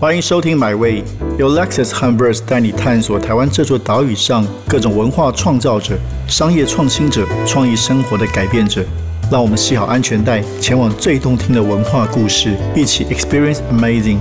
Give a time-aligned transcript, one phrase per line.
[0.00, 1.02] 欢迎收听《My Way》，
[1.40, 5.98] 由 Lexus h u m b e r s 带你探索台湾这座岛屿上各种文化创造者、
[6.28, 8.84] 商业创新者、创意生活的改变者。
[9.28, 14.18] 让我们系好安全带，前往最动听的文化故事，一起 Experience Amazing。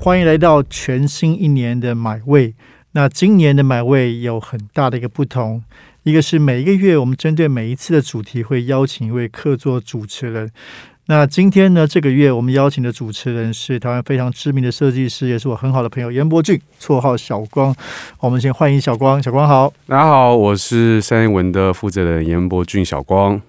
[0.00, 2.48] 欢迎来到全新一年的《My Way》。
[2.90, 5.62] 那今年的《My Way》有很大的一个不同，
[6.02, 10.50] 一个是每一个月我们针对每一次的主题会邀请一位客座主持人。
[11.08, 11.86] 那今天呢？
[11.86, 17.72] 这个月我们邀请的主持人是台湾非常知名的设计师，也是我很好的朋友严伯俊，绰号小光。
[18.18, 23.40] 我们先欢迎小光，小光好，大家好，我是三一文的负责人严伯俊，小光。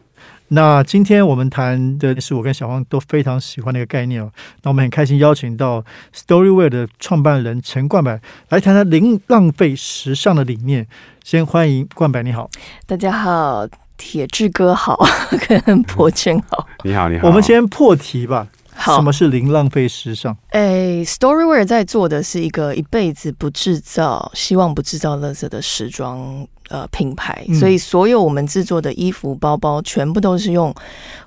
[0.50, 4.32] 那今天我们谈的是我跟小光都非常喜欢的一个概念哦。
[4.62, 5.84] 那我们很开心邀请到
[6.16, 10.86] Storyware 的创办人陈冠柏来谈谈零浪费时尚的理念。
[11.24, 12.52] 先欢迎冠柏，你好，
[12.86, 13.87] 大家好。
[13.98, 14.98] 铁志哥好，
[15.48, 17.28] 跟博君好，你好你好。
[17.28, 18.48] 我们先破题吧。
[18.80, 20.38] 好，什么是零浪费时尚？
[20.50, 30.72] 哎，Storyware 在做的是一个一辈子不制造，希望不制造垃圾的时装呃品牌，所以所有我们制作的衣服、包包，全部都是用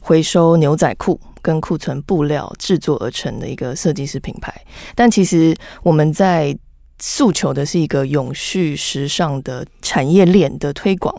[0.00, 4.54] 回收牛仔裤跟库存布料制作而成的一个设计师品牌。
[4.94, 6.56] 但其实我们在
[7.00, 11.14] 诉求的是一个永续时尚的产业链的推广。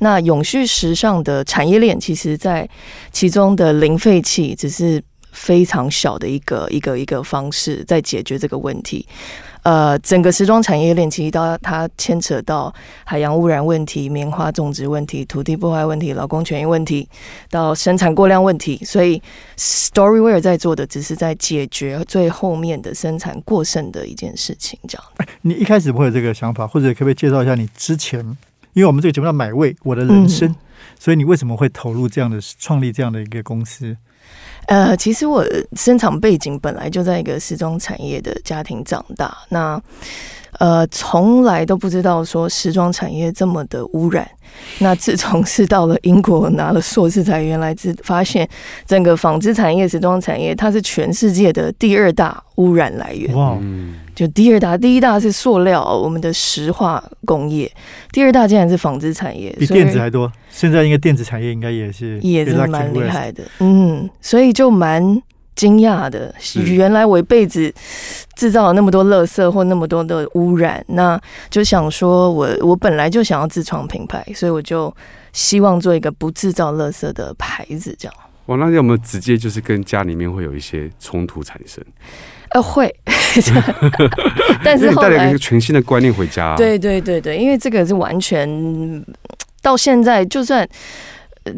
[0.00, 2.68] 那永续时尚的产业链，其实在
[3.12, 9.06] 其中的零废弃只是非常小的一个一个一个方式，在解决这个问题。
[9.62, 12.72] 呃，整个时装产业链其实到它牵扯到
[13.04, 17.08] 海洋污染问题、棉花种植问题、土地破坏问题、劳工权益问题，
[17.50, 18.82] 到生产过量问题。
[18.84, 19.20] 所以
[19.56, 24.78] ，Storyware 在做的只是在解决最后面的生产过剩的一件事情。
[24.88, 28.36] 这样，你一开始不会有这个想法，或者可不可以介绍一下你之前？
[28.72, 30.54] 因为我们这个节目叫买位，我的人生，
[30.98, 33.96] 所以你为什么会投入这样的创立这样的一个公司？
[34.66, 39.80] 呃，其实我生长背景本来就在一个时装产业的家庭长大，那
[40.58, 44.28] 呃，从来都不知道说时装产业这么的污染。
[44.78, 48.46] 那自从是到了英国拿了硕士，才原来知发现
[48.86, 53.34] 整个纺织产业、时装产业，它是全世界的第二大污染来源。
[53.34, 53.56] 哇！
[54.18, 57.68] 就第二大，第一大是塑料，我们的石化工业；
[58.10, 60.32] 第二大竟然是纺织产业，比电子还多。
[60.50, 65.22] 现在应该电子产业应该也是也是蛮厉害的，嗯，所以就蛮
[65.54, 66.34] 惊讶的。
[66.56, 67.72] 原来我一辈子
[68.34, 71.16] 制造了那么多垃圾或那么多的污染，那
[71.48, 74.92] 就想说我我本来就想要自创品牌，所以我就
[75.32, 78.14] 希望做一个不制造垃圾的牌子，这样。
[78.46, 81.84] 哇，那有没有直接就是跟家里面会有一些冲突产生？
[82.52, 82.92] 呃，会，
[84.64, 86.56] 但是带来一个全新的观念回家。
[86.56, 89.04] 对对对对，因为这个是完全
[89.60, 90.66] 到现在，就算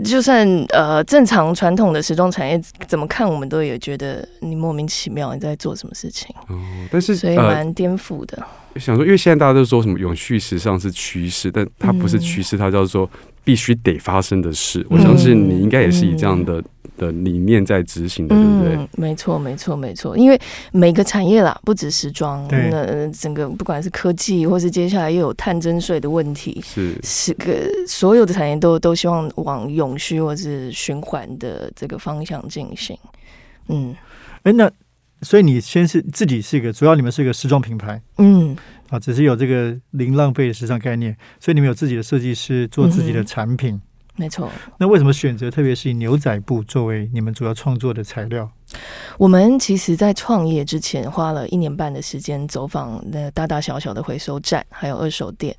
[0.04, 6.34] 就算呃正常传统的时装产业怎么看，我们都也觉得你莫名其妙你在做什么事情。
[6.48, 6.58] 哦，
[6.90, 8.38] 但是所以蛮颠覆的。
[8.76, 13.08] 想说，因为现在大家都说什么永续时尚是趋势，但它不是趋势，它叫做
[13.44, 14.86] 必须得发生的事。
[14.90, 16.62] 我相信你应该也是以这样的。
[16.96, 18.88] 的理念在执行的，对不对？
[18.94, 20.18] 没错，没错，没错。
[20.18, 20.38] 因为
[20.70, 32.94] 每个产业啦，不止时装，那整个不管是科技，或是接下来又有碳征税的问题，是是个所有的产业都都希望往永续或是循环的这个方向进行。
[33.68, 33.96] 嗯，
[34.42, 34.70] 哎，那
[35.22, 38.54] 所以你先是自己是一个，主要你们是一个时装品牌，嗯，
[38.90, 43.80] 啊，只是有这个零浪费的时尚概念，所以你们有自己的设计师做自己的产品。
[44.16, 48.50] 没错，那为什么选择特别是以牛仔布作为你们主要创作的材料？
[49.16, 55.56] 我们其实，在创业之前花了一年半的时间走访那大大小小的回收站，还有二手店，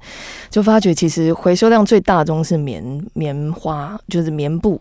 [0.50, 4.80] 就发觉其实回收量最大宗是棉棉花，就是棉布，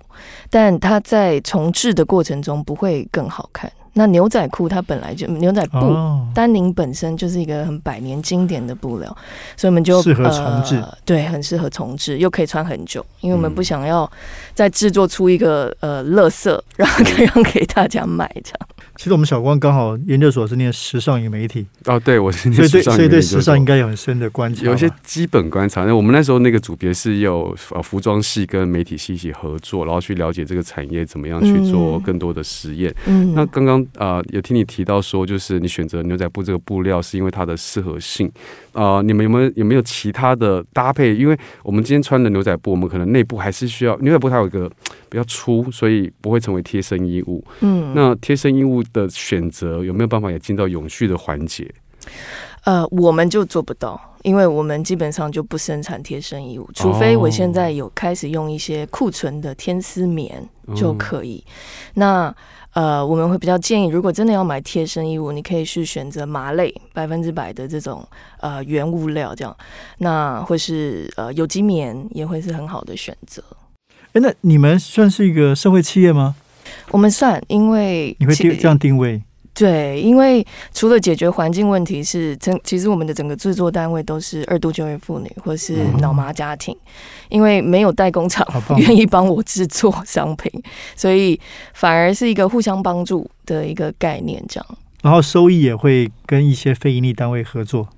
[0.50, 3.72] 但它在重置的过程中不会更好看。
[3.94, 5.78] 那牛仔裤它本来就牛仔布，
[6.34, 9.16] 丹宁本身就是一个很百年经典的布料，
[9.56, 14.10] 所以我们就适合重置，对，很适合重置，又可以穿很久，因为我们不想要
[14.54, 18.68] 再制作出一个呃垃圾，然后让给大家买这样。
[19.00, 25.86] 其实我们小光刚好研究所是念时尚与媒体哦，对我是念时尚所以对时尚应该有很深的观察，有一些基本观察。
[25.86, 32.94] 那我们那时候那个组别是有呃服装系跟媒体系一起合作，然后去了解这个产业怎么样去做更多的实验。
[33.06, 38.30] 嗯，那刚刚啊有听你提到说，就是你选择牛仔布这个布料是因为它的适合性
[38.74, 41.16] 啊，你们有没有有没有其他的搭配？
[41.16, 44.70] 因为我们今天穿的牛仔布，我们可能内部还是需要牛仔布，它有一个
[45.08, 47.42] 比较粗，所以不会成为贴身衣物。
[47.60, 48.84] 嗯，那贴身衣物。
[48.92, 51.72] 的选择有没有办法也进到永续的环节？
[52.64, 61.42] 呃，我们就做不到，因为我们基本上就不生产贴身衣物，除非我现在有开始用一些库存的天丝棉就可以。
[61.94, 62.34] 那
[62.72, 68.06] 呃，我们会比较建议，如果真的要买贴身衣物，你可以去选择麻类百分之百的这种
[68.40, 69.56] 呃原物料，这样，
[69.98, 73.42] 那会是呃有机棉也会是很好的选择。
[74.12, 76.36] 哎，那你们算是一个社会企业吗？
[76.90, 79.20] 我们算，因为你会定这样定位。
[79.52, 86.74] 对，因为除了解决环境问题，是整其实我们的整个制作单位都是二度就业妇女或是脑麻家庭，
[87.28, 88.46] 因为没有代工厂
[88.78, 90.50] 愿意帮我制作商品，
[90.96, 91.38] 所以
[91.74, 94.66] 反而是一个互相帮助的一个概念，这样。
[95.02, 97.88] 然后收益也会跟一些非盈利单位合作。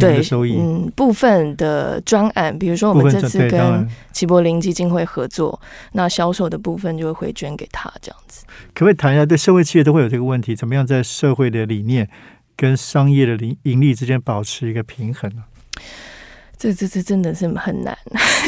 [0.00, 0.20] 对，
[0.58, 5.60] 嗯，部分的专案，比如说我们这次跟齐柏林基金会合作，
[5.92, 8.44] 那销售的部分就会回捐给他，这样子。
[8.74, 12.08] 可不可以谈一下，对社会企业都会有这个问题，怎么样在社会的理念
[12.56, 15.42] 跟商业的盈盈利之间保持一个平衡呢？
[16.60, 17.96] 这这这真的是很难，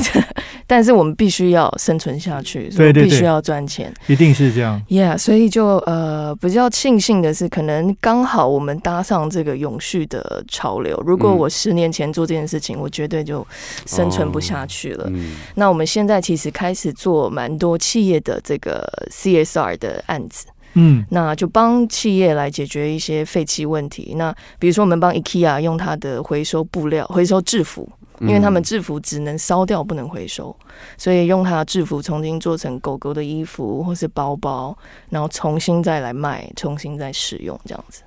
[0.68, 4.78] 但是我们必须要生存下去，所以必须要赚钱，一定是这样。
[4.90, 11.02] Yeah，所以就呃比较庆幸的是，可能刚好我们搭上这个永续的潮流。
[11.06, 13.46] 如果我十年前做这件事情，我绝对就
[13.86, 15.10] 生存不下去了。
[15.54, 20.44] 那我们现在其实开始做蛮多企业的这个 CSR 的案子。
[20.74, 24.14] 嗯，那就帮企业来解决一些废弃问题。
[24.16, 27.86] 那比如说，我们帮 IKEA 用它的回收布料回收制服，
[28.22, 30.54] 因为他们制服只能烧掉，不能回收，
[30.96, 34.76] 所以用他的制服重新做成狗狗的衣服或是包包，
[35.10, 38.02] 然后重新再来卖，重新再使用这样子。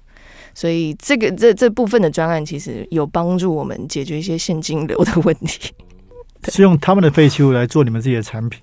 [0.54, 5.74] 所以这个这这部分的专案其实有帮助我们解决一些现金流的问题。
[6.48, 8.62] 是用他们的废弃物来做你们自己的产品。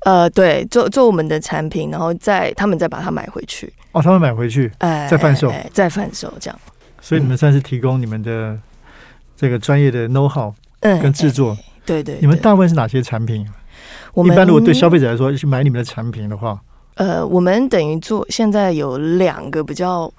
[0.00, 3.72] 呃，对，做做我们的产品，然后再他们再把它买回去。
[3.92, 6.58] 哦，他们买回去，哎，再贩售，再贩售这样。
[7.00, 8.58] 所以你们算是提供你们的
[9.38, 11.56] 这个专业的 know how，嗯，跟制作。
[11.86, 12.18] 对对。
[12.20, 13.46] 你们大部分是哪些产品？
[14.12, 16.60] 我们一般如果对消费者来说去买你们的产品的话，
[16.96, 20.12] 呃，我们等于做现在有两个比较。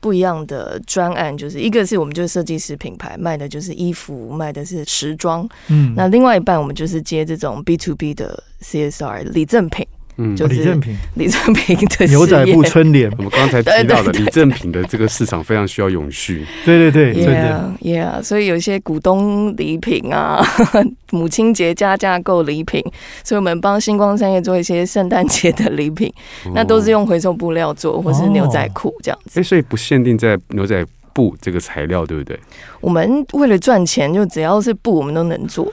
[0.00, 9.86] 不一样的专案，就是一个是我们就是设计师品牌卖的就是衣服，卖的是时装，嗯，那另外一半我们就是接这种 B to B 的 CSR 礼赠品。
[10.16, 16.46] 嗯，就是李正平，李正平的牛仔布春联，我们刚才提到的李正平的这个市场非常需要永续。
[16.64, 20.44] 对对对，Yeah，Yeah，所以有一些股东礼品啊，
[21.10, 22.82] 母亲节加价购礼品，
[23.24, 26.12] 所以我们帮星光三业做一些圣诞节的礼品，
[26.54, 29.40] 那都是用回收布料做，或是牛仔裤这样子。
[29.40, 30.84] 哎，所以不限定在牛仔。
[31.14, 32.36] 布这个材料对不对？
[32.80, 35.72] 我们为了赚钱，就只要是布，我们都能做。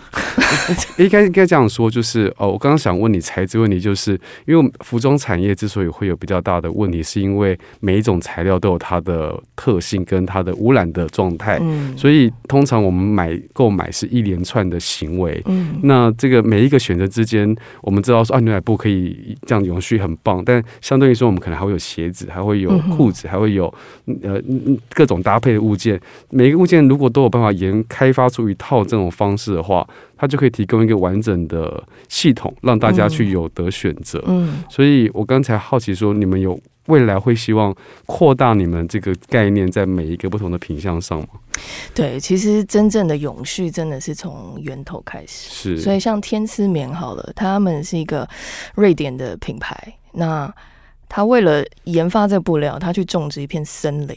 [0.99, 11.57] 应该应该这样说，就是哦，我刚刚想问你材质问题，就是因为服装产业之所以会有比较大的问题，是因为每一种材料都有它的特性跟它的污染的状态。
[11.61, 15.41] 嗯，所以通常我们买购买是一连串的行为。
[15.45, 23.73] 嗯，那这个每一个选择之间，我们知道说啊，牛仔布可以这样永续很棒，但相对于说，我们可能还会有鞋子，还会有裤子，还会有
[24.23, 24.41] 呃
[24.93, 25.21] 各种。
[25.21, 26.01] 搭配的物件，
[26.31, 29.87] 每一个物件如果都有办法研开发出一套这种方式的话，
[30.21, 34.23] 它就可以提供一个完整的系统，让大家去有得选择。
[34.27, 37.75] 嗯，所以我刚才好奇说，你们有未来会希望
[38.05, 41.27] 扩大你们这个概念在每一个不同的品相上吗？
[41.95, 45.75] 对，其实真正的永续真的是从源头开始。
[45.75, 48.29] 是，所以像天丝棉好了，他们是一个
[48.75, 49.75] 瑞典的品牌，
[50.11, 50.53] 那
[51.09, 54.15] 他为了研发这布料，他去种植一片森林。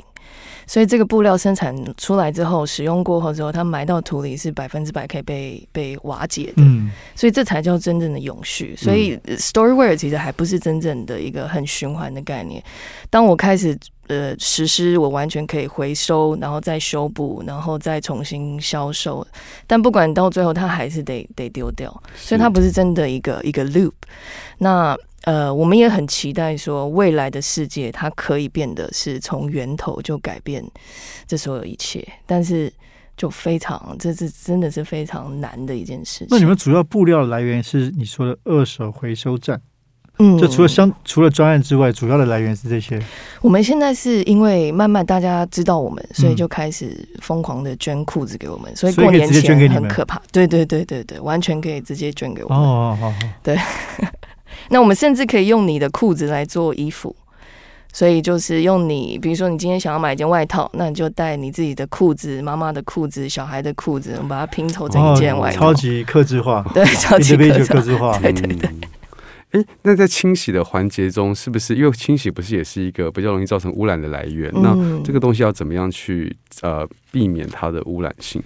[0.66, 6.62] 所以这个布料生产出来之后，使用过后之后，它埋到土里是百分之百可以被被瓦解的。
[6.62, 8.74] 嗯，所以这才叫真正的永续。
[8.76, 12.62] 所以 Storywear 其实还不是真正的一个很循环的概念。
[13.10, 13.78] 当我开始
[14.08, 19.26] 呃实施，我完全可以回收，然后再修补，然后再重新销售。
[19.66, 21.90] 但不管到最后，它还是得得丢掉。
[22.16, 23.92] 所以它不是真的一个一个 loop。
[24.58, 30.62] 那呃，我们也很期待说，未来的世界它可以变得是从源头就改变
[31.26, 32.72] 这所有一切，但是
[33.16, 36.28] 就非常，这是真的是非常难的一件事情。
[36.30, 39.58] 那你们主要布料来源是你说的二手回收站，
[40.18, 43.00] 嗯，就除了相除了专案之外，主要的来源是这些。
[43.40, 50.20] 我们现在是因为慢慢大家知道我们，所以就开始疯狂的捐裤子给我们，所以过年前很可怕。
[50.30, 52.58] 对对对对对，完全可以直接捐给我们。
[52.58, 53.56] 哦，好好，对。
[54.70, 57.14] 那我们甚至可以用你的裤子来做衣服，
[57.92, 68.70] 所以就是用你，比如说你今天想要买一件外套，那你就带你自己的裤子、妈妈的裤子、小孩的裤子，我们把它拼凑成一件外套，超级克制化， 对，超级克制化，对对 对。
[69.52, 74.50] 哎，那在清洗的环节中，是不是因为清洗不是也是一个比较容易造成污染的来源？
[74.52, 78.42] 那这个东西要怎么样去呃避免它的污染性？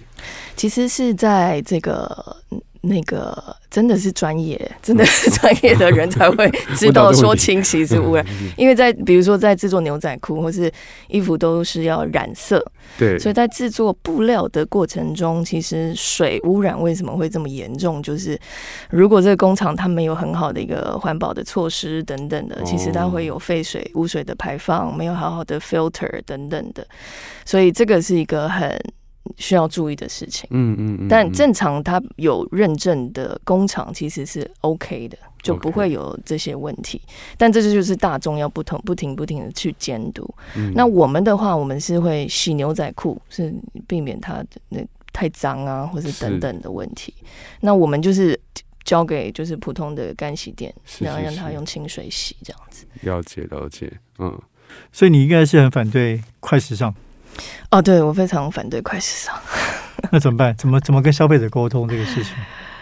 [0.55, 2.37] 其实是在这个
[2.81, 10.71] 那个真的是专业，真的是专业的人才会 知道说清洗是污染，因为在比如说在制作牛仔裤或是
[11.09, 12.65] 衣服都是要染色，
[12.97, 18.01] 对，所以在制作布料的过程中，其实水污染为什么会这么严重？
[18.01, 18.39] 就是
[18.89, 26.87] 如果这个工厂它没有很好的一个环保的措施等等的，其实它会有废水、污水的排放，没有好好的 filter 等等的，
[27.43, 28.79] 所以这个是一个很。
[29.37, 37.01] 需要注意的事情，嗯嗯嗯，但正常它有认证的工厂其实是 OK 的，就不会有这些问题。
[37.37, 40.27] 但这就是大众要不同不停不停的去监督。
[40.73, 43.53] 那我们的话，我们是会洗牛仔裤，是
[43.87, 44.79] 避免它那
[45.11, 47.13] 太脏啊，或是等等的问题。
[47.61, 48.39] 那我们就是
[48.83, 52.85] 交给就是普通的干洗店，然后让他用清水洗这样子。
[53.01, 54.39] 了解了解，嗯，
[54.91, 56.93] 所以你应该是很反对快时尚。
[57.71, 59.35] 哦，对我非常反对快时尚。
[60.11, 60.55] 那怎么办？
[60.55, 62.33] 怎么怎么跟消费者沟通这个事情？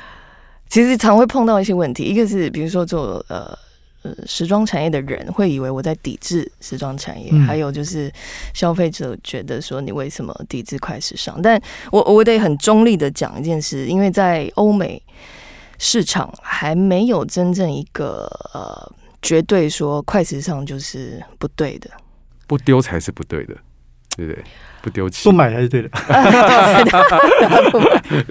[0.69, 3.57] 其实常会碰到一些问题，一个是比如说做呃
[4.03, 8.11] 呃时装产业的人会以为我在抵制时装产业，还有就是
[8.53, 11.41] 消费者觉得说你为什么抵制快时尚？
[11.41, 11.59] 但
[11.91, 15.01] 我我得很中立的讲一件事，因为在欧美
[15.79, 21.89] 市场还没有真正一个呃绝对说快时尚就是不对的，
[22.45, 23.55] 不丢才是不对的。
[24.17, 24.43] 对不对？
[24.81, 25.89] 不丢弃，不买才是对的。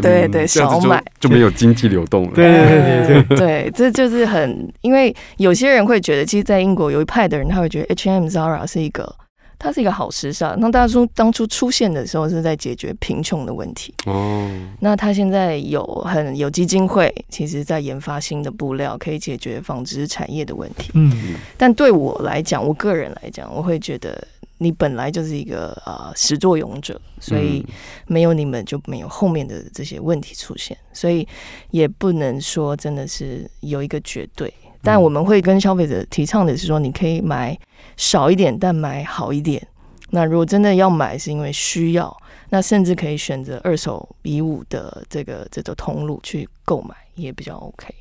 [0.00, 2.33] 对对，少买就没有经济流动了。
[2.35, 9.14] 对对对对对，这就是很，因为有些人会觉得，其实，在英国有一派的人，他会觉得 H&M、Zara 是一个，
[9.59, 10.59] 它是一个好时尚。
[10.59, 13.93] 那大初当初出现的时候，是在解决贫穷的问题。
[14.07, 14.49] 哦，
[14.81, 20.90] 那他现在有很有基金会，其实在研发新的布料，可以解决纺织产业的问题。
[20.95, 24.26] 嗯，但对我来讲，我个人来讲，我会觉得。
[24.59, 27.65] 你本来就是一个呃始作俑者，所以
[28.07, 31.27] 没有你们就没有后面的这些问题出现，所以
[31.71, 34.53] 也不能说真的是有一个绝对。
[34.83, 37.59] 但我们会跟消费者提倡的是说，你可以买
[37.97, 39.67] 少一点，但买好一点。
[40.11, 42.17] 那如果真的要买是因为需要，
[42.51, 47.93] 那甚至可以选择二手比五的这个这种通路去购买，也比较 OK。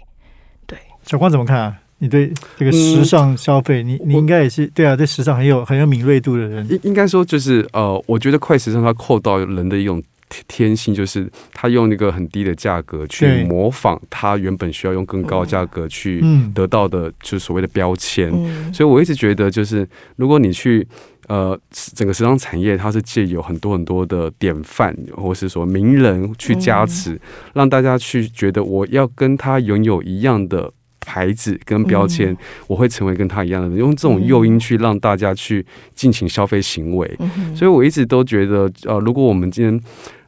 [0.68, 1.82] 对，小光怎么看啊？
[2.00, 6.68] 你对这个时尚消费，你你应该也是对啊，对时尚很有很有敏锐度的人。
[6.70, 10.04] 应应该说就是呃，我觉得快时尚它扣到人的一种
[10.48, 16.22] 天性，就是他用那个很低的价格去模仿他原本需要用更高价格去
[16.54, 18.30] 得到的，就是所谓的标签。
[18.74, 19.88] 所以我一直觉得，就是
[20.18, 20.86] 如果你去
[21.28, 27.18] 呃整个时尚产业，它是借有很多很多的典范，或是说名人去加持，
[27.54, 30.74] 让大家去觉得我要跟他拥有一样的。
[31.06, 32.36] 牌子跟标签，
[32.68, 37.18] 我会成为跟他一样的人，用这种诱因去让大家去进行消费行为。
[37.56, 39.80] 所以我一直都觉得，呃，如果我们今天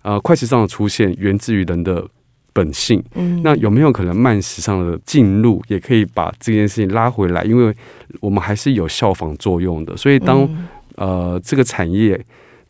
[0.04, 2.06] 呃快时尚的出现源自于人的
[2.54, 3.04] 本性，
[3.44, 7.44] 那有没有可能慢时尚的进入也可以把这件事情拉回来？
[7.44, 7.74] 因为
[8.20, 9.98] 我们还是有效仿作用的。
[9.98, 10.48] 所以当
[10.96, 12.20] 呃这个产业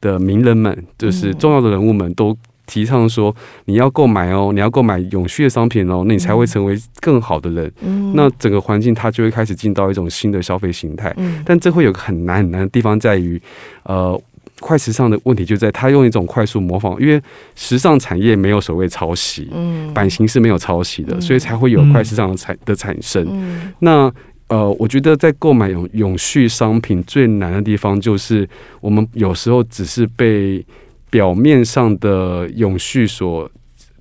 [0.01, 2.35] 的名人们，就是重要的人物们都。
[2.67, 7.73] 提倡说你要购买哦，你要购买永续的商品哦，那你才会成为更好的人。
[8.13, 11.15] 那整个环境它就会开始进到一种新的消费形态。
[11.45, 13.41] 但这会有个很难很难的地方在于，
[13.83, 14.21] 呃，
[14.59, 17.21] 快时尚的问题就在它用一种快速模仿，因为
[17.55, 19.49] 时尚产业没有所谓抄袭，
[19.93, 23.25] 版型是没有抄袭的，所以才会有快时尚的产的产生。
[23.79, 24.11] 那
[24.49, 28.47] 呃，我觉得在购买永永续商品最难的地方，就是
[28.81, 30.65] 我们有时候只是被。
[31.09, 33.49] 表面上的永续所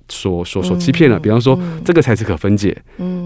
[0.09, 2.75] 所所所欺骗了，比方说这个材质可分解，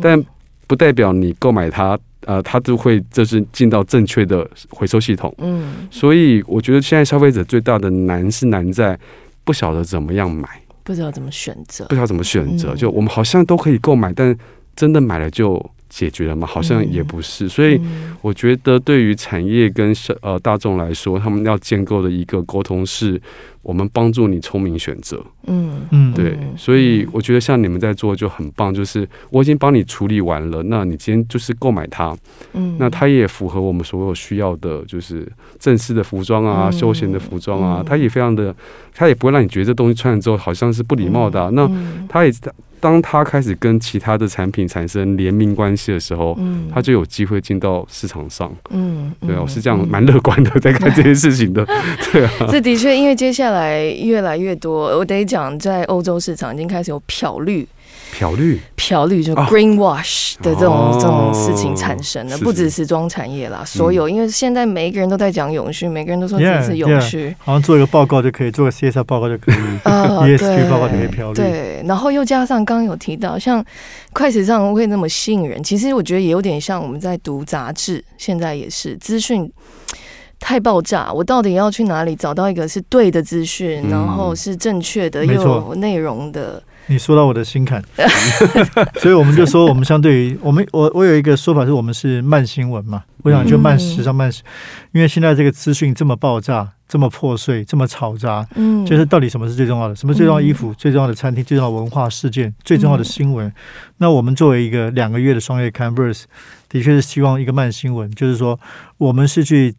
[0.02, 0.22] 但
[0.68, 5.34] 不代表你购买它，呃，它就会就是进到正确的回收系统。
[5.40, 8.98] 嗯，所以我觉得现在消费者最大的难是难在
[9.44, 10.48] 不晓得怎么样买，
[10.84, 12.76] 不知道怎么选择，不知道怎么选择。
[12.76, 14.36] 就我们好像都可以购买，但
[14.76, 15.64] 真的买了就。
[15.92, 16.48] 解决了吗？
[16.48, 17.80] 好像也不是，所以
[18.22, 23.22] 我觉得对于产业跟呃大众来说，他们要建构的一个沟通是，
[23.62, 25.24] 我们帮助你聪明选择。
[25.48, 25.82] 嗯。
[25.92, 32.16] 嗯，对，所以我觉得像你们在做就很棒，就是我已经帮你处理完了，那你今天就是购买它，
[32.54, 35.30] 嗯，那它也符合我们所有需要的，就是
[35.60, 38.56] 正式的服装啊，休闲的服装啊，它也非常的，
[38.94, 41.52] 它也不会让你觉得这东西穿了之后好像是不礼貌的。
[41.52, 41.70] 那
[42.08, 42.32] 它也
[42.82, 51.64] 当他开始跟其他的产品产生联名关系的时候，嗯，他就有机会进到市场上，嗯，对啊，我是这样蛮乐观的在看这件事情的，
[52.12, 57.66] 对啊，这的确，因为接下来越来越多，我得讲，在欧洲市场已经开始有漂绿
[58.12, 67.36] 漂绿，漂绿就哦 greenwash 的这种、哦这种事情产生的，是不止是时装产业啦，所有，因为现在每一个人都在讲永续，每个人都说自己 Yeah, 是永续。
[67.40, 69.56] 好像做一个报告就可以，做个 CSR 报告就可以。
[69.84, 73.64] 啊 ESG 报告就可以漂绿对，然后又加上刚刚有提到，像
[74.14, 79.52] 快时尚会那么吸引人，其实我觉得也有点像我们在读杂志，现在也是资讯
[80.40, 86.62] 太爆炸，我到底要去哪里找到一个是对的资讯，嗯然后是正确的又有内容的？
[86.88, 87.82] 你说到我的心坎，
[89.00, 94.44] 所以我们就说，我们相对于我们，我我有一个说法是我们是慢新闻嘛，我想就慢时尚慢时，
[94.92, 99.96] 因为现在这个资讯这么爆炸，这么破碎，这么嘈杂，嗯，就是到底什么是最重要的？
[99.96, 100.74] 什么最重要的衣服？
[100.74, 101.44] 最重要的餐厅？
[101.44, 102.54] 最重要的文化事件？
[102.64, 103.52] 最重要的新闻？
[103.98, 106.24] 那我们作为一个两个月的双月刊 Verse，
[106.68, 108.60] 的确是希望一个慢新闻，就是说
[108.98, 109.76] 我们是去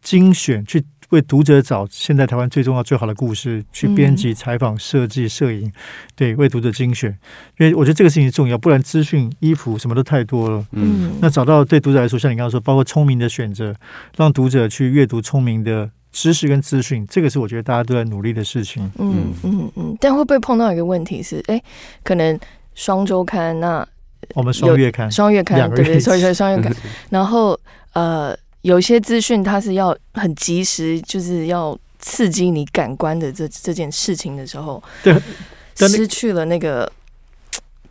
[0.00, 0.84] 精选去。
[1.10, 5.72] 为读者找现在台湾最重要、最好的故事，去编辑、采访、设计、摄影，
[6.14, 7.10] 对，为读者精选。
[7.58, 10.64] 因为我觉得这个事情重要，不然资讯、衣服什么都太多了。
[10.72, 13.74] 嗯，那找到对读者来说，像你刚刚说，包括聪明的选择，
[14.16, 18.90] 让读者去阅读聪明的知识跟资讯，这个是我觉得大家都在努力的事情。
[18.98, 19.32] 嗯。
[19.42, 19.70] 嗯。
[19.76, 21.62] 嗯，但会不会碰到一个问题是，哎，
[22.02, 22.38] 可能
[22.74, 23.86] 双周刊那
[24.34, 26.74] 我们双月刊，双月刊对对，所以双月刊，
[27.10, 27.58] 然后
[27.92, 28.36] 呃，
[28.66, 35.14] 有些资讯它是要很及时，就是要刺激你感官的这这件事情的时候，对
[35.76, 36.90] 失去了那个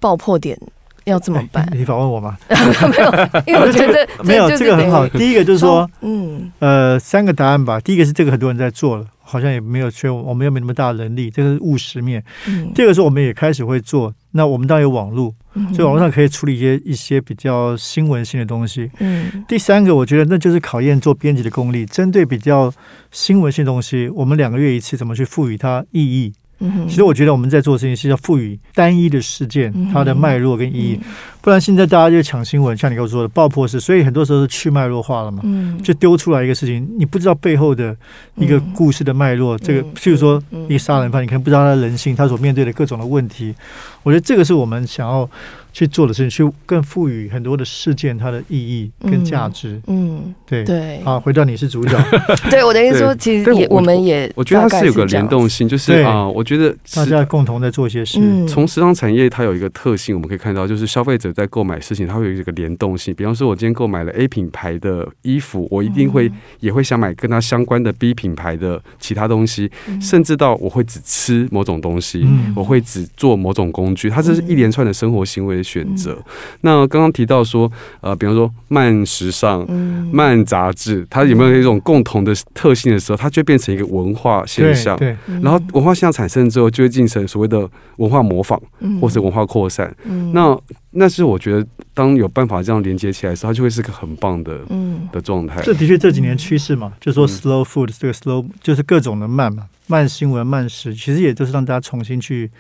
[0.02, 0.60] 爆破点，
[1.06, 1.78] 要怎么办哎？
[1.78, 2.38] 你访问我吗？
[2.50, 3.12] 没有，
[3.48, 5.08] 因为我觉得 没有，这个很好。
[5.08, 7.80] 第一个就是说，嗯呃，三个答案吧。
[7.80, 12.22] 第一个是这个很多人在做了，好像也没有缺，我们又没那么大的能力，这个是务实面。
[12.48, 18.92] 嗯第二个是我们也开始会做，那我们当然有网络，嗯所以网络上可以处理一些一些比较新闻性的东西。
[19.00, 19.46] 嗯。
[19.48, 22.72] 第三个，我觉得那就是考验做编辑的功力，针对比较
[23.12, 26.34] 新闻性的东西，我们两个月一次怎么去赋予它意义。
[26.60, 31.08] 嗯其实我觉得我们在做的事情是要赋予单一的事件嗯它的脉络跟意义，嗯
[31.46, 35.42] 不然现在大家就抢新闻，像你跟我说的爆破式，所以很多时候是去脉络化了嘛。
[35.44, 37.96] 嗯就丢出来一个事情，你不知道背后的
[38.38, 39.56] 一个嗯故事的脉络。
[39.60, 43.54] 这个，嗯譬如说嗯一个杀人犯，你可能不知道他的人性，他所面对的各种的问题。
[44.02, 45.28] 我觉得这个是我们想要
[45.72, 49.80] 去做的事情，去更赋予很多的事件它的意义跟价值。
[49.86, 51.96] 嗯对，对啊，回到你是主角，
[52.50, 58.20] 对我的意思说，其实也我我们也我觉得它是有个联动性，就是啊、我觉得大家共同在做一些事。
[58.20, 63.14] 嗯从时尚产业，它有一个特性，我们可以看到，就是消费者在购买事情，它会有一个联动性。
[63.14, 76.14] 比方说，我今天购买了 A 品牌的衣服，我一定会、也会想买跟它相关的 B 品牌的其他东西，嗯甚至到我会只吃某种东西，嗯我会只做某种工具，它这是一连串的生活行为的选择。
[76.14, 76.24] 嗯
[76.62, 77.72] 那刚刚提到说，
[78.02, 79.64] 呃，比方说慢时尚。
[79.68, 84.96] 嗯慢杂志，它有没有一种共同的特性的时候，它就变成一个文化现象。
[84.98, 89.94] 对，嗯然后文化现象产生之后，就会进行所谓的文化模仿，嗯或是文化扩散。
[90.06, 90.58] 嗯那
[90.92, 95.62] 那是我觉得，当有办法这样连接起来的时候，它就会是个很棒的嗯的状态。
[95.62, 102.52] 这的确这几年趋势嘛，就说嗯 slow food 这个 slow 就是各种的慢嘛，慢新闻、慢食，其实也都是让大家重新去，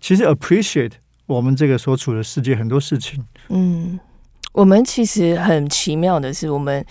[0.00, 0.92] 其实 appreciate
[1.26, 3.24] 我们这个所处的世界很多事情。
[3.48, 3.98] 嗯，
[4.52, 6.84] 我们其实很奇妙的是，我们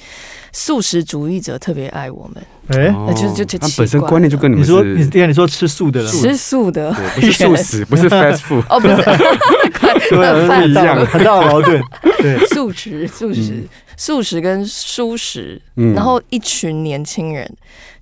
[0.52, 2.44] 素食主义者特别爱我们，
[2.78, 8.64] 哎、哦就就就他本身奇怪观念就跟你们你说你是对啊，你说吃素的人，吃素的对，不是 素食，不是 fast food。
[8.70, 8.96] 哦，不是
[10.10, 11.82] 对一样，很大的矛盾。
[12.20, 13.64] 对， 素食、素食、
[13.96, 17.50] 素食跟蔬食，嗯然后一群年轻人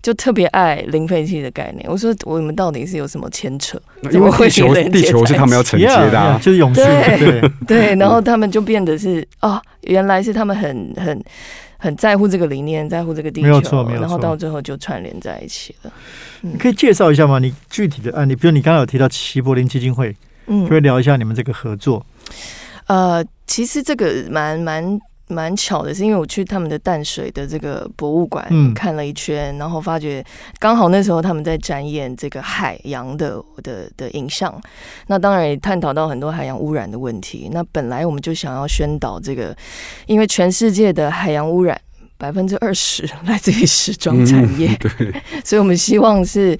[0.02, 1.86] 就特别爱零废弃的概念。
[1.90, 3.80] 我说我们到底是有什么牵扯？
[4.02, 6.82] 那因为地球地球是他们要承接的、啊 yeah，就是永续。
[6.82, 11.24] 对对，对，然后他们就变得是哦，原来是他们很很
[11.82, 15.94] 很在乎这个理念，在乎这个地没有球，错没有错然后到最后就串联在一起了。
[16.42, 17.40] 你可以介绍一下吗？
[17.40, 20.14] 你具体的案例，比如你刚刚有提到齐柏林基金会，
[20.48, 22.06] 嗯可以聊一下你们这个合作？
[22.88, 24.84] 呃，其实这个蛮蛮
[25.30, 30.24] 蛮巧的，是因为我去他们的淡水的这个博物馆嗯看了一圈，然后发觉
[30.60, 34.60] 刚好那时候他们在展演这个海洋的的的影像，
[35.08, 37.50] 那当然也探讨到很多海洋污染的问题。
[37.54, 39.56] 那本来我们就想要宣导这个，
[40.08, 41.80] 因为全世界的海洋污染。
[42.20, 46.56] 百分之二十 来自于时装产业，嗯对， 所以我们希望是，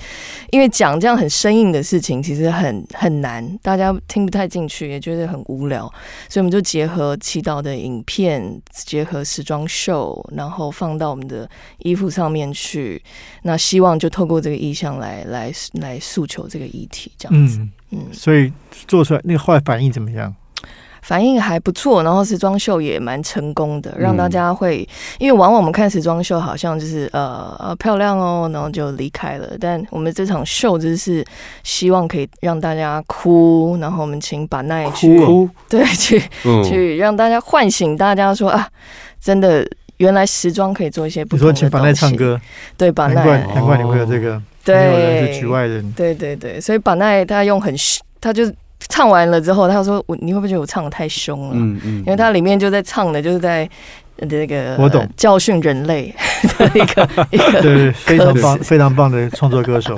[0.52, 5.82] 因为讲这样很生硬的事情，其实很很难，大家听不太进去，也觉得很无聊，
[6.30, 11.48] 所以我们就结合祈祷的影片，结合时装秀，然后放到我们的
[11.80, 13.04] 衣服上面去。
[13.44, 17.60] 那希望就透过这个意向来来来诉求这个议题，这样子。
[17.60, 18.52] 嗯，嗯，所以
[18.88, 20.34] 做出来那个后来反应怎么样？
[21.02, 29.50] 反应还不错，然后时装秀也蛮成功的，让大家会，因为往往我们看时装秀好像就是呃呃漂亮哦，然后就离开了。
[29.60, 31.26] 但我们这场秀就是
[31.64, 36.22] 希望可以让大家哭，然后我们请把奈去哭， 对，去
[36.64, 38.68] 去让大家唤醒大家说啊，
[39.22, 42.40] 真的原来时装可以做一些不同的请把奈唱歌，
[42.78, 43.16] 对，把奈。
[43.16, 47.74] 难怪难怪你会有这个，对，是局外人，对对对，所以把奈他用很
[48.20, 48.52] 他就。
[48.90, 51.52] 唱完了之后，他说：“我你会不会觉得我唱的太凶了？
[51.54, 53.70] 嗯嗯，因为他里面就在唱的，就是在
[54.28, 56.14] 这个我懂教训人类
[56.58, 59.98] 的一个 一个对非常棒非常棒的创作歌手。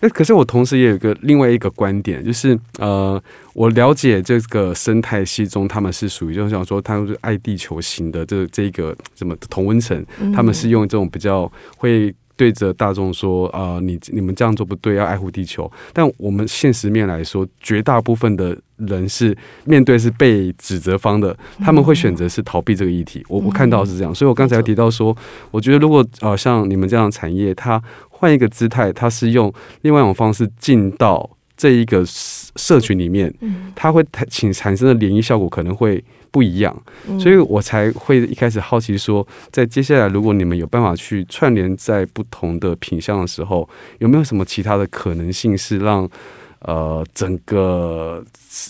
[0.00, 3.22] 哎，可是我同时也有一个另外一个观点，就是呃，
[3.54, 15.70] 我了解这个生态系中，他们是属于就是想说，他们是爱地球型的这这个什么同温层，他们是用这种比较会。”对着大众说啊，你你们这样做不对，要爱护地球。
[15.92, 23.24] 但我们现实面来说，绝大部分的人是面对是被指责方的，他们会选择是逃避这个议题。
[23.28, 25.16] 我我看到是这样，所以我刚才提到说，
[25.52, 33.32] 我觉得如果呃像你们这样的产业，它换一个姿态，它是用另外一种方式进到这一个社群里面，
[33.76, 36.02] 它会产产生的涟漪效果可能会。
[36.32, 36.74] 不一样，
[37.20, 43.68] 所以我才会一开始好奇说，在接下来如果你们有办法去串联在不同的品相的时候，
[43.98, 46.08] 有没有什么其他的可能性是让
[46.60, 48.24] 呃整个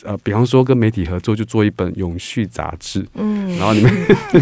[0.04, 3.92] 呃，比方说跟媒体合作，就做一本永续杂志，嗯，然后你们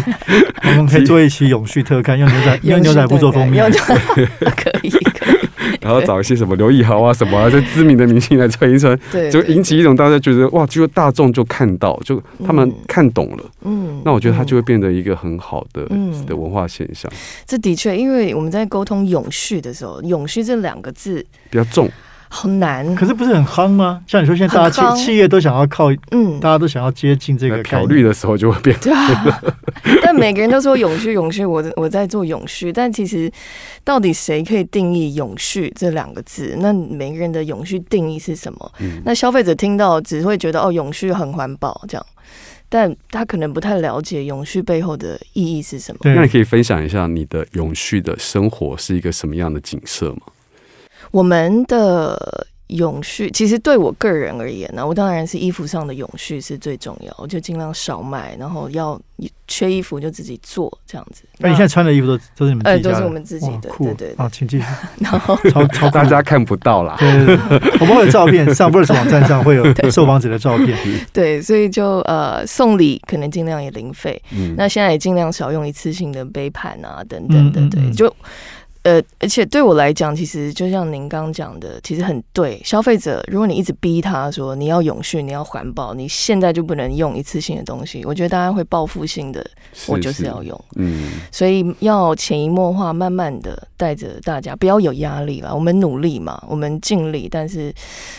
[0.65, 3.93] 我们可以做一期永续特刊，用牛仔 用牛仔布做封面，可
[4.81, 5.40] 以 可以。
[5.81, 8.97] 然后找一些什么刘以豪啊什么啊这知名的明星来穿一穿，
[9.31, 15.85] 就引起一种大家觉得哇，就大众就看到，就他们看懂了，嗯，那我觉得它就会变得一个很好的
[16.25, 17.11] 的文化现象。
[17.45, 21.89] 这的确，因为我们在沟通永续的时候，永续这两个字比较重。
[22.33, 24.01] 好难，可是不是很夯吗？
[24.07, 28.73] 像你说，现在大家企企业都想要靠，嗯，大家都想要接近这个考虑的时候就会变。
[28.79, 29.43] 对啊，
[30.01, 33.29] 但每个人都说永续，永续，我我在做永续，但其实
[33.83, 36.55] 到底谁可以定义永续这两个字？
[36.59, 38.71] 那每个人的永续定义是什么？
[39.03, 42.05] 那消费者听到只会觉得哦，永续很环保这样，
[42.69, 45.99] 但他可能不太了解永续背后的意义是什么。
[46.05, 50.21] 那你可以分享一下你的永续的生活是一个什么样的景色吗？
[51.11, 58.99] 我们的永续，其实对我个人而言呢，我当然是衣服上的永续是最重要，我就尽量少买，然后要
[59.45, 61.23] 缺衣服就自己做这样子。
[61.37, 62.89] 那你现在穿的衣服都都是你们自己的？
[62.89, 64.13] 都是我们自己的，对对。
[64.15, 64.65] 啊，请继续。
[64.99, 66.95] 然后超超大家看不到啦。
[66.97, 70.77] 对对对， 我们会有照片，上 Verse 网站上会有受访者的照片。
[71.11, 78.15] 对，所以就呃送礼可能尽量也零费，嗯那现在也尽量少用一次性的杯盘啊等等的，对就。
[78.83, 82.59] 呃，而且对我来讲，其实就像您刚讲的，其实很对。
[82.65, 89.45] 消费者，如果你一直逼他说你要永续，你要环保，你现在就不能用一次性的东西，我觉得大家会报复性的，
[89.87, 90.59] 我就是要用。
[90.77, 95.53] 嗯，所以要潜移默化，慢慢的带着大家，不要有压力了。
[95.53, 97.71] 我们努力嘛，我们尽力，但是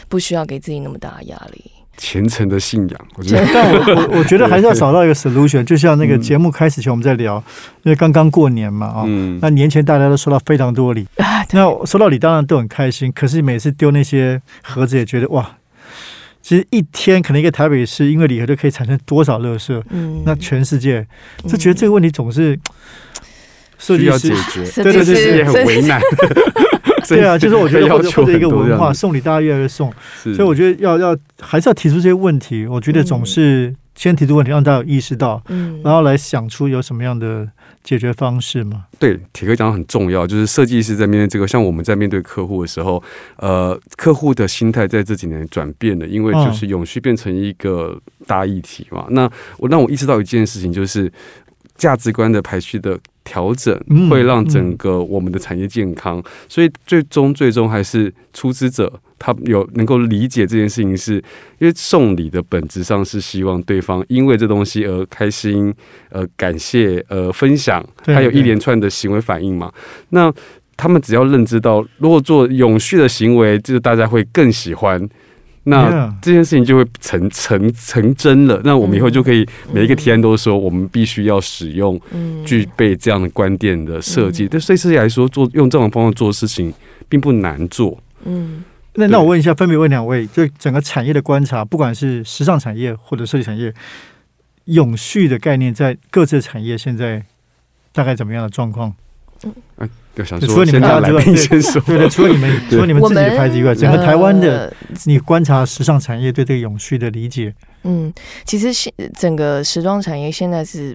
[0.09, 1.70] 不需要给自己那么大压力。
[2.05, 5.62] 虔诚的信仰，我觉得， 但我我我觉得 还是要找到一个 solution。
[5.62, 7.37] 就像那个节目开始前我们在聊，
[7.85, 9.05] 因为刚刚过年嘛，啊，
[9.41, 11.07] 那年前大家都收到非常多礼，
[11.53, 13.12] 那收到礼当然都很开心。
[13.15, 15.49] 可是每次丢那些盒子，也觉得哇，
[16.43, 19.81] 其实一天可能一个台北市因为礼盒就可以产生多少垃圾？
[19.91, 21.07] 嗯，那全世界
[21.47, 22.59] 就觉得这个问题总是
[23.79, 26.01] 需要解决，对对对，也很为难。
[27.09, 32.67] 对啊，就是我觉得或者或者一个文化送礼，大家越来越送，所以我觉得要要还是要提出这些问题。
[32.67, 37.49] 我觉得总是先提出问题，让大家有意识到，嗯，然后来想出有什么样的
[37.83, 38.85] 解决方式嘛。
[38.99, 43.03] 对，铁哥讲的很重要，就是设计师在面对这个，像我们在面对客户的时候，
[43.37, 49.07] 呃，客户的心态在这几年转变了，因为就是永续变成一个大议题嘛。
[49.11, 51.12] 那我让我意识到一件事情，就是
[51.77, 52.99] 价值观的排序的。
[53.25, 53.73] 调整
[54.11, 61.15] 会让整个我们的产业健康，所以最终最终还是出资者他有能够理解这件事情，是
[61.61, 65.73] 因为送礼的本质上是希望对方因为这东西而开心，
[66.11, 69.73] 呃，感谢，呃，分享，还有一连串的行为反应嘛。
[70.09, 70.31] 那
[70.77, 75.09] 他们只要认知到，如果做永续的行为，就是大家会更喜欢。
[75.64, 78.61] 那这件事情就会成成成真了。
[78.64, 82.01] 那我们以后就可以每一个提案都说，我们必须要使用
[82.44, 84.48] 具备这样的观点的设计。
[84.48, 86.72] 对设计来说，做用这种方法做事情
[87.09, 87.96] 并不难做。
[88.25, 93.72] 嗯，那那我问一下，分别问两位，就整个产业的观察，不管是时尚产业或者设计产业，
[94.64, 97.25] 永续的概念在各自产业现在
[97.92, 98.94] 大概怎么样的状况？
[99.77, 101.81] 哎，就想除了你们家之外，对先说。
[101.83, 108.12] 对对，除了你们 除了你们自己的们牌子以外，整个台湾的，呃你观察时尚产业对这个永续的理解，嗯，
[108.44, 110.94] 其实现整个时装产业现在是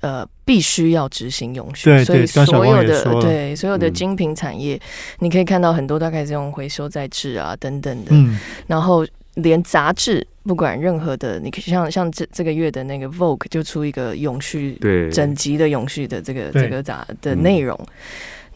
[0.00, 3.94] 呃必须要执行永续，对所以对刚小所有的光也说对所有的嗯。
[3.94, 4.80] 精品产业，
[5.20, 17.42] 你可以看到很多大概是用回收再制啊等等的，嗯，然后连杂志不管任何的，你可以像像这这个月的那个 Vogue 就出一个永续对，整集的永续的这个这个杂的嗯。
[17.42, 17.78] 内容，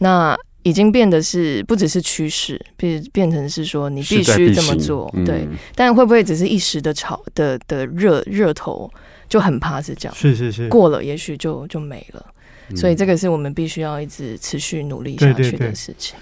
[0.01, 5.23] 那已经变得是不只是趋势，变变成是说你必须这么行做，嗯。
[5.23, 5.47] 对。
[5.75, 8.91] 但会不会只是一时的炒的的热热头，
[9.29, 12.25] 就很怕是这样，是是是，过了也许就就没了。
[12.69, 12.75] 嗯。
[12.75, 16.17] 所以这个是我们必须要一直持续努力下去对对对的事情。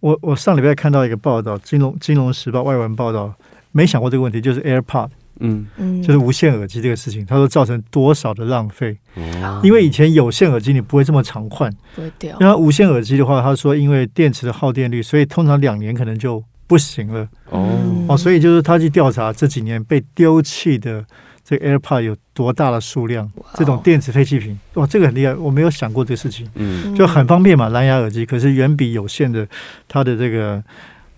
[0.00, 3.32] 我我上礼拜看到一个报道，《金融金融时报》外文报道，
[3.70, 8.96] 没想过这个问题，就是 AirPod，嗯，嗯，就是无线耳机这个事情，他说造成多少的浪费？
[9.16, 12.36] 哦，因为以前有线耳机你不会这么常换，不会掉。
[12.40, 12.46] 因。
[12.46, 17.28] 为无线耳机的话，他说因为电池的耗电率，所以通常两年可能就不行了。
[17.50, 17.68] 哦，
[18.08, 21.04] 哦，所以就是他去调查这几年被丢弃的
[21.44, 29.46] 这个 AirPod 有多大的数量，这种电子废弃品，哇，这个很厉害，我没有想过这个事情，嗯，就很方便嘛，蓝牙耳机，可是远比有线的
[29.88, 30.62] 它的这个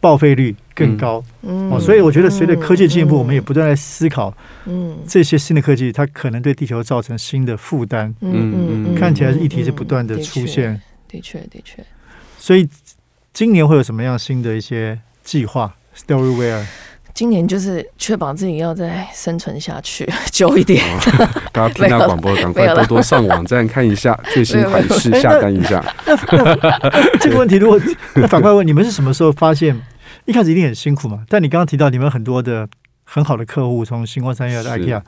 [0.05, 4.31] 报废率更高、嗯哦，所以我觉得随着科技进步，嗯我们也不断在思考
[4.67, 11.83] 嗯这些新的科技，它可能对地球造成新的负担，嗯嗯看起来议题是不断的出现，嗯的确的确。
[12.39, 12.69] 所以
[13.33, 16.67] 今年会有什么样新的一些计划？Storyware
[17.15, 20.85] 今年就是确保自己要再生存下去 久一点。
[21.53, 25.83] 大家听到广播，赶快多多上网站看一下最新款式， 下单一下。
[27.21, 27.81] 这个问题，如果
[28.15, 29.81] 那反过来问，你们是什么时候发现？
[30.27, 32.69] 一开始一定很辛苦嘛，但你刚刚提到你们很多的
[33.05, 35.03] 很好的客户，从星光三月到 IKEA，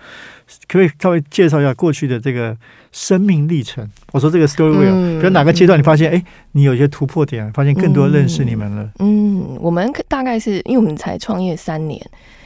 [0.68, 2.56] 可以稍微介绍一下过去的这个
[2.92, 3.88] 生命历程？
[4.12, 5.18] 我说这个 story 嗯。
[5.18, 11.98] 比如哪个阶段你发现，哎、你有一些突破点，发现更多认识你们了，嗯，我们大概是因为我们才创业三年，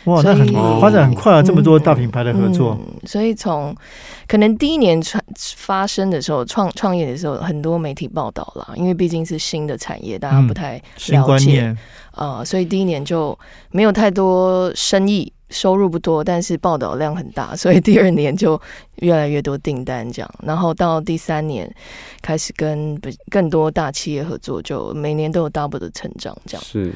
[0.04, 3.74] 哇，那很发展很快啊，这么多大品牌的合作，嗯所以从
[4.26, 5.22] 可能第一年创
[5.56, 11.78] 发生的时候，创创业的时候，很多媒体报道啦，因为毕竟是新的产业，大家嗯不太新了解，观念，
[12.14, 13.38] 呃，所以第一年就
[13.70, 15.32] 没有太多生意。
[15.50, 18.56] 收入不多，但是报道量很大，所以第二年就
[18.98, 20.34] 越来越多订单这样。
[20.44, 21.68] 然后到第三年
[22.22, 26.62] 开始跟不更多大企业合作，就每年都有 double 的成长这样。
[26.64, 26.94] 是，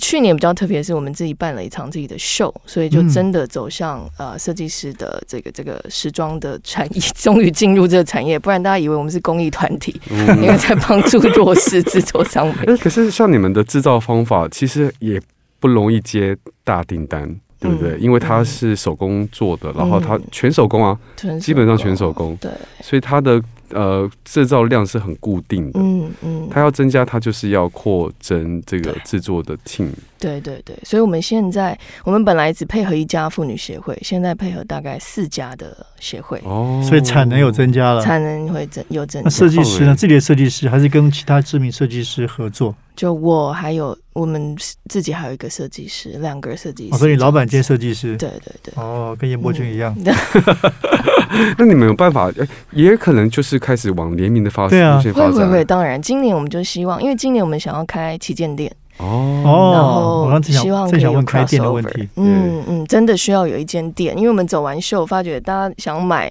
[0.00, 8.38] 去年比较特别，是我们自己办了一场自己的秀，所以就嗯真的走向、呃设计师的这个这个时装的产业，终于进入这个产业。
[8.38, 12.72] 不然大家以为我们是公益团体，嗯因为在帮助弱势制作商品。
[12.72, 15.20] 哎， 可是像你们的制造方法，其实也
[15.58, 17.28] 不容易接大订单，
[17.58, 17.92] 对不对？
[17.92, 22.50] 嗯因为它是手工做的，然后它嗯全手工啊，纯基本上全手工，对，
[22.82, 25.80] 所以它的呃制造量是很固定的。
[25.80, 29.88] 嗯嗯，它要增加，它就是要扩增这个制作的 team。
[30.18, 38.02] 对对对，所以我们现在我们本来只配合一家妇女协会，现在配合大概四家的协会，哦所以产能有增加了。
[38.02, 39.36] 产能会增有增那加。
[39.36, 39.94] 设计师呢？
[39.94, 42.74] 自己的设计师还是跟其他知名设计师合作？
[42.94, 44.56] 就我还有我们
[44.88, 46.94] 自己还有一个设计师，两个设计师。
[46.94, 48.26] 哦，所以你老板兼设计师子。
[48.26, 48.72] 对对对。
[48.76, 49.94] 哦，跟严伯君一样。
[49.98, 50.14] 嗯
[51.58, 55.32] 那你们有办法，哎也可能就是开始往联名的发对啊发展。
[55.32, 60.26] 会会会，当然，今年我们就希望，因为今年我们想要开旗舰店，哦。
[60.30, 62.08] 然后希望可以有想正想问开店的 crossover 问题。
[62.16, 66.30] 嗯嗯，真的需要有一间店，因为我们走完秀，发觉大家想买，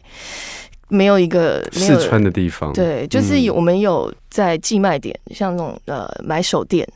[0.89, 3.43] 没有一个没有试穿的地方，对，就是嗯。
[3.43, 6.87] 有、我们有在寄卖点，像那种呃买手店，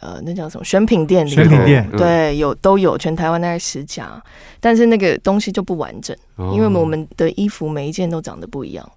[0.00, 1.98] 呃那叫什么选品店里头，选品店嗯。
[1.98, 4.22] 对，有都有，全台湾大概十家，
[4.60, 6.52] 但是那个东西就不完整，哦。
[6.54, 8.92] 因为我们的衣服每一件都长得不一样。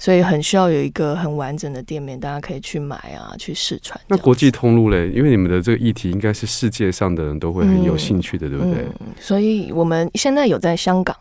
[0.00, 4.00] 所以很需要有一个很完整的店面，大家可以去买啊，去试穿。
[4.08, 8.82] 那国际通路嘞，因为你们的这个议题应该是世界上的人都会很有嗯兴趣的，对不对？
[9.00, 11.14] 嗯，所以我们现在有在香港，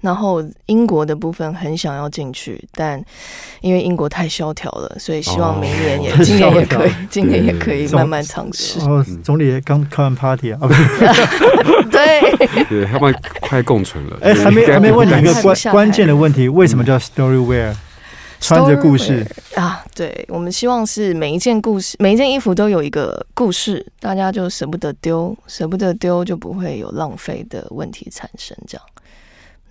[0.00, 3.02] 然后英国的部分很想要进去，但
[3.62, 8.78] 因为英国太萧条了，所以希望明年也、哦今年也可以， 今年也可以慢慢尝试。
[8.88, 10.60] 哦，嗯总理刚开完 party 啊，
[11.90, 14.16] 对，对，他们快共存了。
[14.20, 17.74] 哎，对还没还没问你一个关关键的问题，为什么叫 story wear？
[18.40, 19.24] 穿着故事，
[19.54, 28.86] 啊，对，我们希望是每一件故事，每一件衣服都有一个故事，大家就舍不得丢，舍不得丢就不会有浪费的问题产生，这样。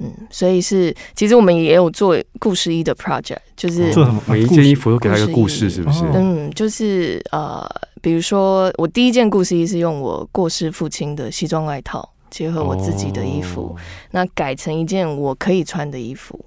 [0.02, 6.06] 嗯，所以是，其实我们也有做故事一的 project，就是做什么每一件衣服都给他一个故事，是不是？
[6.06, 7.68] 哦嗯，就是呃，
[8.02, 13.76] 比如说我第一件故事衣是用我过世父亲的西装外套，结合我自己的衣服，哦
[14.12, 16.40] 那改成一件我可以穿的衣服。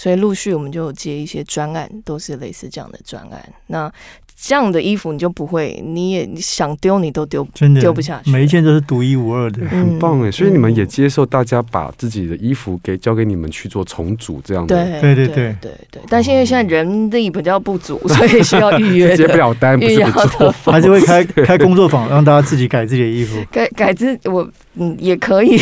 [0.00, 3.38] 所以陆续我们就接一些专案，都是类似这样的专案。
[3.66, 3.92] 那
[4.42, 9.66] 这样的衣服你就不会，你也想丢你都丢真的丢不下去，每一件都是独一无二的。
[9.68, 10.30] 很棒哎！
[10.30, 16.02] 所以你们也嗯接受大家把自己的衣服给交给你们去做重组这样的，对对对对对。
[16.08, 19.36] 但现在现在人力比较不足，所以需要预约 接不。
[19.36, 20.46] 了单，不预约是做。
[20.46, 23.36] 的还是会开开工作坊，让大家自己改自己的衣服。
[23.52, 25.58] 改改自我嗯也可以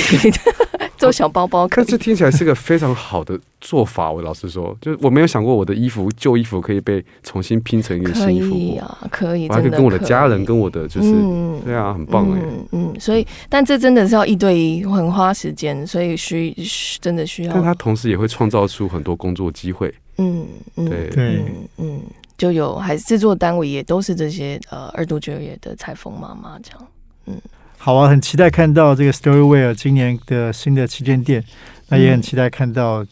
[0.99, 1.99] 做小包包，可可这以。
[1.99, 4.11] 听起来是个非常好的做法。
[4.11, 12.41] 我老实说，就是我没有想过我的衣服旧衣服可以被重新拼成一个新衣服过，以啊，可以，我还可以跟我的家人、跟我的就是，嗯对啊，很棒哎。
[12.43, 19.93] 嗯嗯，所以但这真的是要一对一，很花时间，所以需需真的需要但他同时也会创造出很多工作机会。
[20.19, 22.03] 嗯嗯对对嗯嗯，
[22.37, 27.41] 就有还是制作单位也都是这些呃二度就业的裁缝妈妈这样。
[27.81, 31.43] 好啊，很期待看到这个 Storyware 今年的新的旗舰店，
[31.89, 33.07] 那也很期待看到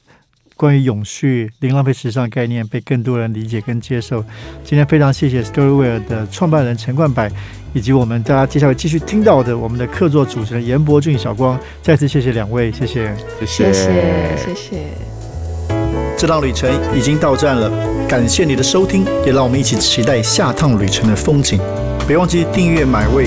[0.54, 4.22] 关于永续、零浪费时尚概念被更多人理解跟接受。
[4.64, 7.30] 今天非常谢谢 Storyware 的创办人陈冠柏，
[7.72, 13.14] 以及我们大家接下来继续听到的我们的客座主持人严伯俊、小光，再次谢谢两位，谢谢。
[13.46, 14.76] 谢谢谢谢谢。
[16.18, 17.70] 这趟旅程已经到站了，
[18.08, 21.60] 感谢你的收听，也让我们一起期待下趟旅程的风景。
[22.06, 23.26] 别忘记订阅买位。